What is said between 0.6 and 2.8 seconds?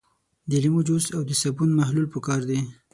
لیمو جوس او د صابون محلول پکار دي.